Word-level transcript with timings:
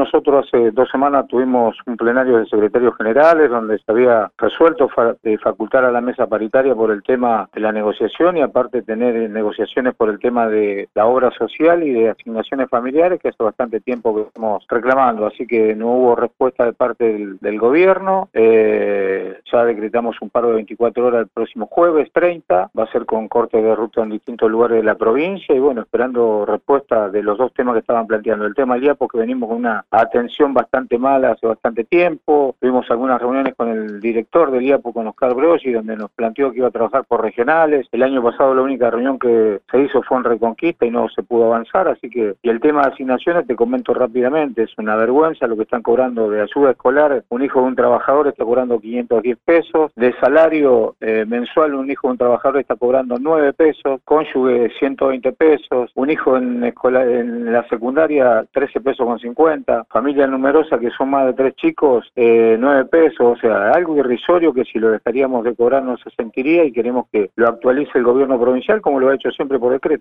Nosotros 0.00 0.46
hace 0.46 0.70
dos 0.70 0.88
semanas 0.88 1.26
tuvimos 1.28 1.76
un 1.84 1.94
plenario 1.94 2.38
de 2.38 2.46
secretarios 2.46 2.96
generales 2.96 3.50
donde 3.50 3.78
se 3.78 3.92
había 3.92 4.32
resuelto 4.38 4.88
facultar 4.88 5.84
a 5.84 5.90
la 5.90 6.00
mesa 6.00 6.26
paritaria 6.26 6.74
por 6.74 6.90
el 6.90 7.02
tema 7.02 7.50
de 7.52 7.60
la 7.60 7.70
negociación 7.70 8.38
y 8.38 8.40
aparte 8.40 8.80
tener 8.80 9.28
negociaciones 9.28 9.94
por 9.94 10.08
el 10.08 10.18
tema 10.18 10.48
de 10.48 10.88
la 10.94 11.04
obra 11.04 11.30
social 11.32 11.82
y 11.82 11.90
de 11.90 12.08
asignaciones 12.08 12.70
familiares 12.70 13.20
que 13.20 13.28
hace 13.28 13.42
bastante 13.42 13.80
tiempo 13.80 14.14
que 14.14 14.22
estamos 14.22 14.64
reclamando, 14.70 15.26
así 15.26 15.46
que 15.46 15.74
no 15.74 15.88
hubo 15.88 16.16
respuesta 16.16 16.64
de 16.64 16.72
parte 16.72 17.36
del, 17.38 17.58
gobierno. 17.60 18.30
Eh, 18.32 19.38
ya 19.52 19.64
decretamos 19.66 20.16
un 20.22 20.30
paro 20.30 20.48
de 20.48 20.54
24 20.54 21.06
horas 21.06 21.20
el 21.20 21.28
próximo 21.28 21.66
jueves 21.66 22.10
30, 22.14 22.70
va 22.76 22.84
a 22.84 22.90
ser 22.92 23.04
con 23.04 23.28
corte 23.28 23.60
de 23.60 23.74
ruta 23.74 24.02
en 24.02 24.08
distintos 24.08 24.50
lugares 24.50 24.78
de 24.78 24.84
la 24.84 24.94
provincia 24.94 25.54
y 25.54 25.58
bueno, 25.58 25.82
esperando 25.82 26.46
respuesta 26.46 27.10
de 27.10 27.22
los 27.22 27.36
dos 27.36 27.52
temas 27.52 27.74
que 27.74 27.80
estaban 27.80 28.06
planteando. 28.06 28.46
El 28.46 28.54
tema 28.54 28.74
del 28.74 28.84
día 28.84 28.94
porque 28.94 29.18
venimos 29.18 29.50
con 29.50 29.58
una 29.58 29.84
atención 29.90 30.54
bastante 30.54 30.98
mala 30.98 31.32
hace 31.32 31.46
bastante 31.46 31.84
tiempo. 31.84 32.54
Tuvimos 32.60 32.90
algunas 32.90 33.20
reuniones 33.20 33.54
con 33.54 33.68
el 33.68 34.00
director 34.00 34.50
del 34.50 34.62
IAPO, 34.62 34.92
con 34.92 35.06
Oscar 35.08 35.34
Broggi, 35.34 35.72
donde 35.72 35.96
nos 35.96 36.10
planteó 36.10 36.50
que 36.50 36.58
iba 36.58 36.68
a 36.68 36.72
trabajar 36.72 37.04
por 37.04 37.22
regionales. 37.22 37.86
El 37.92 38.02
año 38.02 38.22
pasado 38.22 38.54
la 38.54 38.62
única 38.62 38.90
reunión 38.90 39.18
que 39.18 39.60
se 39.70 39.80
hizo 39.82 40.02
fue 40.02 40.18
en 40.18 40.24
Reconquista 40.24 40.86
y 40.86 40.90
no 40.90 41.08
se 41.08 41.22
pudo 41.22 41.46
avanzar, 41.46 41.88
así 41.88 42.08
que, 42.08 42.34
y 42.42 42.48
el 42.48 42.60
tema 42.60 42.82
de 42.82 42.92
asignaciones 42.92 43.46
te 43.46 43.56
comento 43.56 43.94
rápidamente, 43.94 44.62
es 44.62 44.78
una 44.78 44.96
vergüenza 44.96 45.46
lo 45.46 45.56
que 45.56 45.62
están 45.62 45.82
cobrando 45.82 46.30
de 46.30 46.42
ayuda 46.42 46.70
escolar. 46.72 47.24
Un 47.28 47.42
hijo 47.42 47.60
de 47.60 47.66
un 47.66 47.76
trabajador 47.76 48.28
está 48.28 48.44
cobrando 48.44 48.78
510 48.78 49.38
pesos, 49.44 49.92
de 49.96 50.14
salario 50.20 50.96
eh, 51.00 51.24
mensual 51.26 51.74
un 51.74 51.90
hijo 51.90 52.08
de 52.08 52.12
un 52.12 52.18
trabajador 52.18 52.60
está 52.60 52.76
cobrando 52.76 53.16
9 53.18 53.52
pesos, 53.52 54.00
cónyuge 54.04 54.70
120 54.78 55.32
pesos, 55.32 55.90
un 55.94 56.10
hijo 56.10 56.36
en, 56.36 56.64
en 56.64 57.52
la 57.52 57.66
secundaria 57.68 58.44
13 58.52 58.80
pesos 58.80 59.06
con 59.06 59.18
50, 59.18 59.79
familia 59.84 60.26
numerosa 60.26 60.78
que 60.78 60.90
son 60.90 61.10
más 61.10 61.26
de 61.26 61.32
tres 61.34 61.54
chicos, 61.56 62.10
eh, 62.16 62.56
9 62.58 62.84
pesos, 62.86 63.20
o 63.20 63.36
sea, 63.36 63.72
algo 63.72 63.96
irrisorio 63.96 64.52
que 64.52 64.64
si 64.64 64.78
lo 64.78 64.90
dejaríamos 64.90 65.44
de 65.44 65.54
cobrar 65.54 65.82
no 65.82 65.96
se 65.98 66.10
sentiría 66.10 66.64
y 66.64 66.72
queremos 66.72 67.06
que 67.12 67.30
lo 67.36 67.48
actualice 67.48 67.98
el 67.98 68.04
gobierno 68.04 68.40
provincial 68.40 68.80
como 68.80 69.00
lo 69.00 69.08
ha 69.08 69.14
hecho 69.14 69.30
siempre 69.30 69.58
por 69.58 69.72
decreto. 69.72 69.98